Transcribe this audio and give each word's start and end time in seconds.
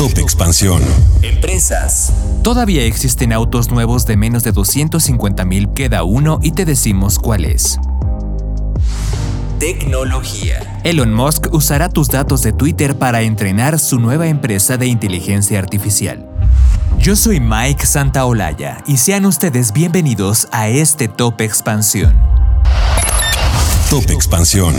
Top 0.00 0.16
Expansión. 0.16 0.82
Empresas. 1.20 2.10
Todavía 2.42 2.84
existen 2.84 3.34
autos 3.34 3.70
nuevos 3.70 4.06
de 4.06 4.16
menos 4.16 4.42
de 4.42 4.52
250 4.52 5.44
mil 5.44 5.68
cada 5.74 6.04
uno 6.04 6.40
y 6.42 6.52
te 6.52 6.64
decimos 6.64 7.18
cuál 7.18 7.44
es. 7.44 7.78
Tecnología. 9.58 10.80
Elon 10.84 11.12
Musk 11.12 11.52
usará 11.52 11.90
tus 11.90 12.08
datos 12.08 12.40
de 12.40 12.54
Twitter 12.54 12.96
para 12.96 13.20
entrenar 13.20 13.78
su 13.78 14.00
nueva 14.00 14.28
empresa 14.28 14.78
de 14.78 14.86
inteligencia 14.86 15.58
artificial. 15.58 16.26
Yo 16.98 17.14
soy 17.14 17.38
Mike 17.38 17.84
Santaolalla 17.84 18.82
y 18.86 18.96
sean 18.96 19.26
ustedes 19.26 19.74
bienvenidos 19.74 20.48
a 20.50 20.68
este 20.70 21.08
Top 21.08 21.42
Expansión. 21.42 22.16
Top 23.90 24.08
Expansión. 24.08 24.74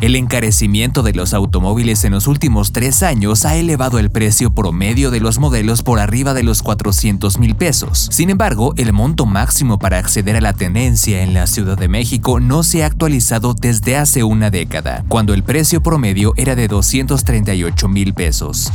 El 0.00 0.14
encarecimiento 0.14 1.02
de 1.02 1.12
los 1.12 1.34
automóviles 1.34 2.04
en 2.04 2.12
los 2.12 2.28
últimos 2.28 2.70
tres 2.70 3.02
años 3.02 3.44
ha 3.44 3.56
elevado 3.56 3.98
el 3.98 4.10
precio 4.10 4.50
promedio 4.50 5.10
de 5.10 5.18
los 5.18 5.40
modelos 5.40 5.82
por 5.82 5.98
arriba 5.98 6.34
de 6.34 6.44
los 6.44 6.62
400 6.62 7.40
mil 7.40 7.56
pesos. 7.56 8.08
Sin 8.12 8.30
embargo, 8.30 8.74
el 8.76 8.92
monto 8.92 9.26
máximo 9.26 9.80
para 9.80 9.98
acceder 9.98 10.36
a 10.36 10.40
la 10.40 10.52
tenencia 10.52 11.24
en 11.24 11.34
la 11.34 11.48
Ciudad 11.48 11.76
de 11.76 11.88
México 11.88 12.38
no 12.38 12.62
se 12.62 12.84
ha 12.84 12.86
actualizado 12.86 13.54
desde 13.54 13.96
hace 13.96 14.22
una 14.22 14.50
década, 14.50 15.04
cuando 15.08 15.34
el 15.34 15.42
precio 15.42 15.82
promedio 15.82 16.32
era 16.36 16.54
de 16.54 16.68
238 16.68 17.88
mil 17.88 18.14
pesos. 18.14 18.70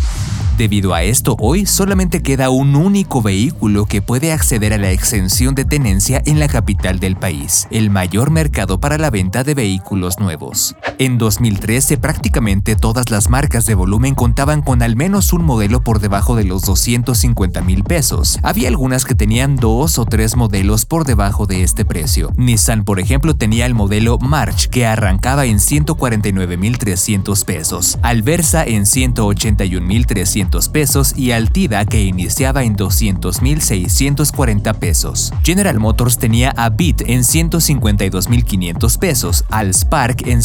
Debido 0.57 0.93
a 0.93 1.01
esto, 1.01 1.35
hoy 1.39 1.65
solamente 1.65 2.21
queda 2.21 2.51
un 2.51 2.75
único 2.75 3.23
vehículo 3.23 3.87
que 3.87 4.03
puede 4.03 4.31
acceder 4.31 4.71
a 4.73 4.77
la 4.77 4.91
exención 4.91 5.55
de 5.55 5.65
tenencia 5.65 6.21
en 6.25 6.39
la 6.39 6.47
capital 6.47 6.99
del 6.99 7.15
país, 7.15 7.67
el 7.71 7.89
mayor 7.89 8.29
mercado 8.29 8.79
para 8.79 8.99
la 8.99 9.09
venta 9.09 9.43
de 9.43 9.55
vehículos 9.55 10.19
nuevos. 10.19 10.75
2013, 11.17 11.97
prácticamente 11.97 12.75
todas 12.75 13.09
las 13.09 13.29
marcas 13.29 13.65
de 13.65 13.75
volumen 13.75 14.15
contaban 14.15 14.61
con 14.61 14.81
al 14.81 14.95
menos 14.95 15.33
un 15.33 15.43
modelo 15.43 15.83
por 15.83 15.99
debajo 15.99 16.35
de 16.35 16.43
los 16.43 16.63
250 16.63 17.61
mil 17.61 17.83
pesos. 17.83 18.39
Había 18.43 18.69
algunas 18.69 19.05
que 19.05 19.15
tenían 19.15 19.55
dos 19.55 19.99
o 19.99 20.05
tres 20.05 20.35
modelos 20.35 20.85
por 20.85 21.05
debajo 21.05 21.45
de 21.45 21.63
este 21.63 21.85
precio. 21.85 22.31
Nissan, 22.37 22.83
por 22.83 22.99
ejemplo, 22.99 23.35
tenía 23.35 23.65
el 23.65 23.73
modelo 23.73 24.17
March 24.19 24.69
que 24.69 24.85
arrancaba 24.85 25.45
en 25.45 25.59
149 25.59 26.57
mil 26.57 26.77
300 26.77 27.43
pesos, 27.43 27.97
Alversa 28.01 28.63
en 28.63 28.85
181 28.85 29.85
mil 29.85 30.05
300 30.05 30.69
pesos 30.69 31.13
y 31.17 31.31
Altida 31.31 31.85
que 31.85 32.03
iniciaba 32.03 32.63
en 32.63 32.75
200.640 32.75 34.75
pesos. 34.75 35.33
General 35.43 35.79
Motors 35.79 36.17
tenía 36.17 36.51
a 36.51 36.69
Bit 36.69 37.01
en 37.07 37.21
152.500 37.21 38.99
pesos, 38.99 39.45
al 39.49 39.73
Spark 39.73 40.27
en 40.27 40.41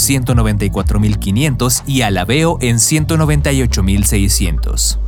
194.500 0.59 1.85
y 1.87 2.03
al 2.03 2.19
Aveo 2.19 2.59
en 2.61 2.77
198.600. 2.77 4.99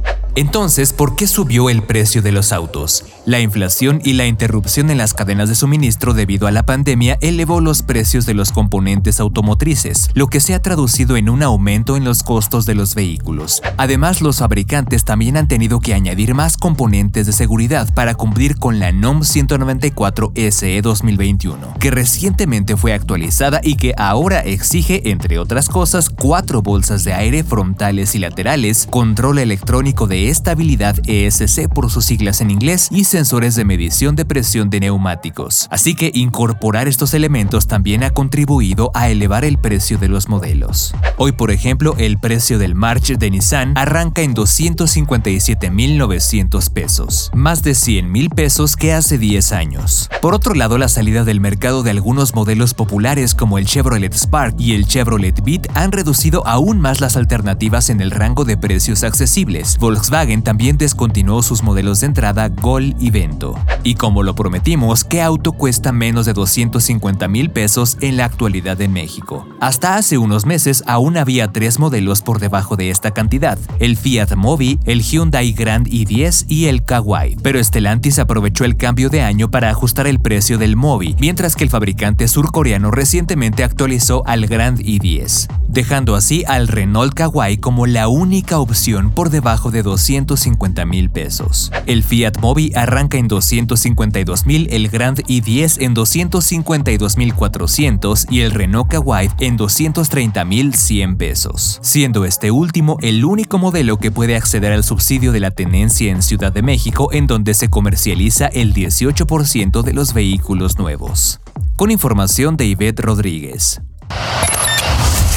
Entonces, 0.41 0.95
¿por 0.95 1.17
qué 1.17 1.27
subió 1.27 1.69
el 1.69 1.83
precio 1.83 2.23
de 2.23 2.33
los 2.33 2.51
autos? 2.55 3.05
La 3.27 3.41
inflación 3.41 4.01
y 4.03 4.15
la 4.15 4.25
interrupción 4.25 4.91
en 4.91 4.97
las 4.97 5.13
cadenas 5.13 5.51
de 5.51 5.55
suministro 5.55 6.15
debido 6.15 6.47
a 6.47 6.51
la 6.51 6.63
pandemia 6.63 7.19
elevó 7.21 7.61
los 7.61 7.83
precios 7.83 8.25
de 8.25 8.33
los 8.33 8.51
componentes 8.51 9.21
automotrices, 9.21 10.09
lo 10.15 10.29
que 10.29 10.41
se 10.41 10.55
ha 10.55 10.63
traducido 10.63 11.19
en 11.19 11.29
un 11.29 11.43
aumento 11.43 11.95
en 11.95 12.05
los 12.05 12.23
costos 12.23 12.65
de 12.65 12.75
los 12.75 12.95
vehículos. 12.95 13.61
Además, 13.77 14.23
los 14.23 14.39
fabricantes 14.39 15.05
también 15.05 15.37
han 15.37 15.47
tenido 15.47 15.79
que 15.79 15.93
añadir 15.93 16.33
más 16.33 16.57
componentes 16.57 17.27
de 17.27 17.35
seguridad 17.35 17.93
para 17.93 18.15
cumplir 18.15 18.57
con 18.57 18.79
la 18.79 18.93
NOM 18.93 19.25
194 19.25 20.33
SE 20.51 20.81
2021, 20.81 21.75
que 21.79 21.91
recientemente 21.91 22.79
fue 22.79 22.95
actualizada 22.95 23.61
y 23.63 23.75
que 23.75 23.93
ahora 23.99 24.41
exige, 24.41 25.11
entre 25.11 25.39
otras 25.39 25.69
cosas, 25.69 26.09
cuatro 26.09 26.63
bolsas 26.63 27.05
de 27.05 27.13
aire 27.13 27.45
frontales 27.45 28.15
y 28.15 28.21
laterales, 28.21 28.87
control 28.91 29.39
electrónico 29.39 30.07
de 30.07 30.30
estabilidad 30.31 30.97
ESC 31.06 31.69
por 31.69 31.91
sus 31.91 32.05
siglas 32.05 32.41
en 32.41 32.50
inglés 32.50 32.89
y 32.91 33.05
sensores 33.05 33.55
de 33.56 33.64
medición 33.64 34.14
de 34.14 34.25
presión 34.25 34.70
de 34.70 34.81
neumáticos. 34.81 35.67
Así 35.70 35.95
que 35.95 36.10
incorporar 36.15 36.88
estos 36.88 37.12
elementos 37.15 37.66
también 37.66 38.05
ha 38.05 38.10
contribuido 38.10 38.91
a 38.94 39.09
elevar 39.09 39.44
el 39.44 39.59
precio 39.59 39.99
de 39.99 40.09
los 40.09 40.28
modelos. 40.28 40.94
Hoy, 41.16 41.32
por 41.32 41.50
ejemplo, 41.50 41.97
el 41.99 42.19
precio 42.19 42.59
del 42.59 42.75
March 42.75 43.19
de 43.19 43.31
Nissan 43.31 43.77
arranca 43.77 44.22
en 44.22 44.34
257.900 44.34 46.71
pesos, 46.71 47.31
más 47.34 47.62
de 47.62 47.72
100.000 47.72 48.34
pesos 48.34 48.76
que 48.76 48.93
hace 48.93 49.16
10 49.19 49.53
años. 49.53 50.09
Por 50.22 50.34
otro 50.34 50.55
lado, 50.55 50.78
la 50.78 50.88
salida 50.88 51.25
del 51.25 51.41
mercado 51.41 51.82
de 51.82 51.91
algunos 51.91 52.34
modelos 52.34 52.72
populares 52.75 53.34
como 53.34 53.59
el 53.59 53.66
Chevrolet 53.66 54.15
Spark 54.15 54.55
y 54.59 54.75
el 54.75 54.87
Chevrolet 54.87 55.43
Beat 55.43 55.66
han 55.75 55.91
reducido 55.93 56.47
aún 56.47 56.81
más 56.81 57.00
las 57.00 57.16
alternativas 57.16 57.91
en 57.91 58.00
el 58.00 58.12
rango 58.12 58.44
de 58.44 58.56
precios 58.56 59.03
accesibles. 59.03 59.76
Volkswagen 59.78 60.09
también 60.10 60.76
descontinuó 60.76 61.41
sus 61.41 61.62
modelos 61.62 62.00
de 62.00 62.06
entrada 62.06 62.48
Gol 62.48 62.97
y 62.98 63.10
Vento. 63.10 63.54
Y 63.84 63.94
como 63.94 64.25
lo 64.25 64.34
prometimos, 64.34 65.04
¿qué 65.04 65.22
auto 65.22 65.53
cuesta 65.53 65.93
menos 65.93 66.26
de 66.26 66.32
250 66.32 67.28
mil 67.28 67.50
pesos 67.50 67.97
en 68.00 68.16
la 68.16 68.25
actualidad 68.25 68.81
en 68.81 68.93
México? 68.93 69.47
Hasta 69.60 69.94
hace 69.94 70.19
unos 70.19 70.47
meses 70.47 70.82
aún 70.88 71.16
había 71.16 71.53
tres 71.53 71.78
modelos 71.78 72.22
por 72.22 72.41
debajo 72.41 72.75
de 72.75 72.91
esta 72.91 73.12
cantidad, 73.12 73.56
el 73.78 73.97
Fiat 73.97 74.34
Mobi, 74.34 74.81
el 74.84 75.00
Hyundai 75.00 75.53
Grand 75.53 75.87
i10 75.87 76.47
y 76.49 76.66
el 76.66 76.82
Kawai. 76.82 77.37
Pero 77.41 77.62
Stellantis 77.62 78.19
aprovechó 78.19 78.65
el 78.65 78.76
cambio 78.76 79.10
de 79.10 79.22
año 79.22 79.49
para 79.50 79.70
ajustar 79.70 80.09
el 80.09 80.19
precio 80.19 80.59
del 80.59 80.75
Mobi, 80.75 81.15
mientras 81.20 81.54
que 81.54 81.62
el 81.62 81.70
fabricante 81.70 82.26
surcoreano 82.26 82.91
recientemente 82.91 83.62
actualizó 83.62 84.26
al 84.26 84.49
Grand 84.49 84.81
i10, 84.81 85.49
dejando 85.70 86.16
así 86.16 86.44
al 86.47 86.69
Renault 86.69 87.14
Kawai 87.14 87.58
como 87.58 87.86
la 87.86 88.08
única 88.08 88.58
opción 88.58 89.10
por 89.10 89.31
debajo 89.31 89.70
de 89.70 89.82
250 89.82 90.84
mil 90.84 91.10
pesos. 91.10 91.70
El 91.86 92.03
Fiat 92.03 92.38
Mobi 92.41 92.72
arranca 92.75 93.19
en 93.19 93.28
252 93.28 94.47
mil, 94.47 94.69
el 94.70 94.88
Grand 94.88 95.20
i10 95.20 95.81
en 95.81 95.94
252 95.94 97.16
mil 97.16 97.34
400 97.34 98.26
y 98.31 98.41
el 98.41 98.50
Renault 98.50 98.88
Kawai 98.88 99.31
en 99.38 99.56
230 99.56 100.44
mil 100.44 100.75
100 100.75 101.16
pesos, 101.16 101.78
siendo 101.82 102.25
este 102.25 102.50
último 102.50 102.97
el 103.00 103.25
único 103.25 103.58
modelo 103.58 103.98
que 103.98 104.10
puede 104.10 104.37
acceder 104.37 104.72
al 104.72 104.84
subsidio 104.84 105.32
de 105.32 105.41
la 105.41 105.50
tenencia 105.50 106.10
en 106.10 106.22
Ciudad 106.22 106.52
de 106.52 106.62
México 106.62 107.12
en 107.12 107.26
donde 107.26 107.54
se 107.54 107.69
comercializa 107.69 108.47
el 108.47 108.75
18% 108.75 109.82
de 109.82 109.92
los 109.92 110.14
vehículos 110.14 110.78
nuevos. 110.78 111.41
Con 111.76 111.91
información 111.91 112.56
de 112.56 112.66
Ivette 112.66 113.00
Rodríguez. 113.00 113.81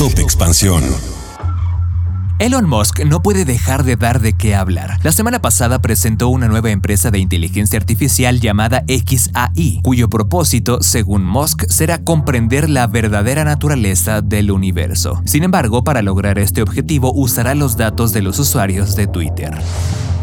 Expansión. 0.05 0.83
Elon 2.39 2.67
Musk 2.67 3.05
no 3.05 3.21
puede 3.21 3.45
dejar 3.45 3.85
de 3.85 3.95
dar 3.95 4.19
de 4.19 4.33
qué 4.33 4.53
hablar. 4.53 4.99
La 5.01 5.13
semana 5.13 5.41
pasada 5.41 5.79
presentó 5.79 6.27
una 6.27 6.49
nueva 6.49 6.71
empresa 6.71 7.09
de 7.09 7.19
inteligencia 7.19 7.79
artificial 7.79 8.41
llamada 8.41 8.83
XAI, 8.89 9.79
cuyo 9.81 10.09
propósito, 10.09 10.79
según 10.81 11.23
Musk, 11.23 11.63
será 11.69 12.03
comprender 12.03 12.69
la 12.69 12.85
verdadera 12.87 13.45
naturaleza 13.45 14.21
del 14.21 14.51
universo. 14.51 15.21
Sin 15.23 15.43
embargo, 15.43 15.85
para 15.85 16.01
lograr 16.01 16.37
este 16.37 16.61
objetivo 16.61 17.13
usará 17.15 17.55
los 17.55 17.77
datos 17.77 18.11
de 18.11 18.23
los 18.23 18.39
usuarios 18.39 18.97
de 18.97 19.07
Twitter. 19.07 19.57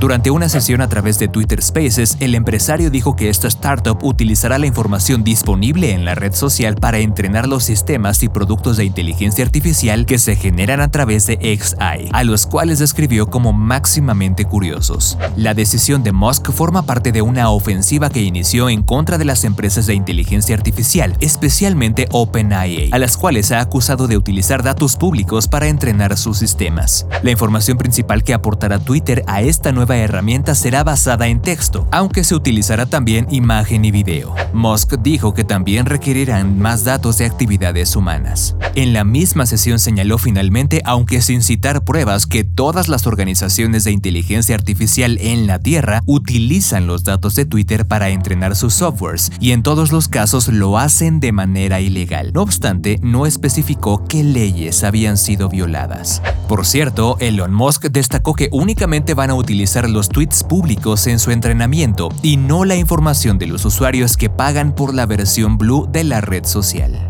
Durante 0.00 0.30
una 0.30 0.48
sesión 0.48 0.80
a 0.80 0.88
través 0.88 1.18
de 1.18 1.28
Twitter 1.28 1.60
Spaces, 1.60 2.16
el 2.20 2.34
empresario 2.34 2.90
dijo 2.90 3.16
que 3.16 3.28
esta 3.28 3.48
startup 3.48 4.02
utilizará 4.02 4.58
la 4.58 4.64
información 4.64 5.22
disponible 5.22 5.92
en 5.92 6.06
la 6.06 6.14
red 6.14 6.32
social 6.32 6.76
para 6.76 7.00
entrenar 7.00 7.46
los 7.46 7.64
sistemas 7.64 8.22
y 8.22 8.30
productos 8.30 8.78
de 8.78 8.86
inteligencia 8.86 9.44
artificial 9.44 10.06
que 10.06 10.18
se 10.18 10.36
generan 10.36 10.80
a 10.80 10.90
través 10.90 11.26
de 11.26 11.36
XAI, 11.36 12.08
a 12.14 12.24
los 12.24 12.46
cuales 12.46 12.78
describió 12.78 13.26
como 13.26 13.52
máximamente 13.52 14.46
curiosos. 14.46 15.18
La 15.36 15.52
decisión 15.52 16.02
de 16.02 16.12
Musk 16.12 16.50
forma 16.50 16.86
parte 16.86 17.12
de 17.12 17.20
una 17.20 17.50
ofensiva 17.50 18.08
que 18.08 18.22
inició 18.22 18.70
en 18.70 18.82
contra 18.82 19.18
de 19.18 19.26
las 19.26 19.44
empresas 19.44 19.84
de 19.84 19.92
inteligencia 19.92 20.56
artificial, 20.56 21.14
especialmente 21.20 22.08
OpenAI, 22.10 22.88
a 22.90 22.98
las 22.98 23.18
cuales 23.18 23.52
ha 23.52 23.60
acusado 23.60 24.06
de 24.06 24.16
utilizar 24.16 24.62
datos 24.62 24.96
públicos 24.96 25.46
para 25.46 25.68
entrenar 25.68 26.16
sus 26.16 26.38
sistemas. 26.38 27.06
La 27.22 27.32
información 27.32 27.76
principal 27.76 28.24
que 28.24 28.32
aportará 28.32 28.78
Twitter 28.78 29.24
a 29.26 29.42
esta 29.42 29.72
nueva 29.72 29.89
herramienta 29.96 30.54
será 30.54 30.84
basada 30.84 31.28
en 31.28 31.40
texto, 31.40 31.88
aunque 31.92 32.24
se 32.24 32.34
utilizará 32.34 32.86
también 32.86 33.26
imagen 33.30 33.84
y 33.84 33.90
video. 33.90 34.34
Musk 34.52 34.94
dijo 35.00 35.34
que 35.34 35.44
también 35.44 35.86
requerirán 35.86 36.58
más 36.58 36.84
datos 36.84 37.18
de 37.18 37.26
actividades 37.26 37.96
humanas. 37.96 38.56
En 38.74 38.92
la 38.92 39.04
misma 39.04 39.46
sesión 39.46 39.78
señaló 39.78 40.18
finalmente, 40.18 40.82
aunque 40.84 41.22
sin 41.22 41.42
citar 41.42 41.84
pruebas, 41.84 42.26
que 42.26 42.44
todas 42.44 42.88
las 42.88 43.06
organizaciones 43.06 43.84
de 43.84 43.92
inteligencia 43.92 44.54
artificial 44.54 45.18
en 45.20 45.46
la 45.46 45.58
Tierra 45.58 46.02
utilizan 46.06 46.86
los 46.86 47.04
datos 47.04 47.34
de 47.34 47.44
Twitter 47.44 47.86
para 47.86 48.10
entrenar 48.10 48.56
sus 48.56 48.74
softwares 48.74 49.32
y 49.40 49.52
en 49.52 49.62
todos 49.62 49.92
los 49.92 50.08
casos 50.08 50.48
lo 50.48 50.78
hacen 50.78 51.20
de 51.20 51.32
manera 51.32 51.80
ilegal. 51.80 52.32
No 52.32 52.42
obstante, 52.42 52.98
no 53.02 53.26
especificó 53.26 54.04
qué 54.06 54.22
leyes 54.22 54.84
habían 54.84 55.16
sido 55.16 55.48
violadas. 55.48 56.22
Por 56.48 56.66
cierto, 56.66 57.16
Elon 57.20 57.54
Musk 57.54 57.86
destacó 57.86 58.34
que 58.34 58.48
únicamente 58.52 59.14
van 59.14 59.30
a 59.30 59.34
utilizar 59.80 59.90
los 59.90 60.08
tweets 60.08 60.44
públicos 60.44 61.06
en 61.06 61.18
su 61.18 61.30
entrenamiento 61.30 62.08
y 62.22 62.36
no 62.36 62.64
la 62.64 62.76
información 62.76 63.38
de 63.38 63.46
los 63.46 63.64
usuarios 63.64 64.16
que 64.16 64.28
pagan 64.30 64.74
por 64.74 64.94
la 64.94 65.06
versión 65.06 65.58
Blue 65.58 65.88
de 65.90 66.04
la 66.04 66.20
red 66.20 66.44
social. 66.44 67.08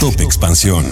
Top 0.00 0.20
Expansión. 0.20 0.84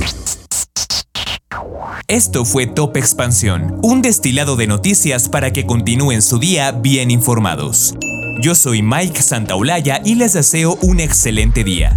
Esto 2.06 2.44
fue 2.44 2.66
Top 2.66 2.96
Expansión, 2.96 3.78
un 3.82 4.02
destilado 4.02 4.56
de 4.56 4.66
noticias 4.66 5.28
para 5.28 5.52
que 5.52 5.66
continúen 5.66 6.22
su 6.22 6.38
día 6.38 6.72
bien 6.72 7.10
informados. 7.10 7.94
Yo 8.42 8.54
soy 8.54 8.82
Mike 8.82 9.20
Santaolalla 9.20 10.00
y 10.04 10.14
les 10.14 10.34
deseo 10.34 10.78
un 10.82 11.00
excelente 11.00 11.64
día. 11.64 11.96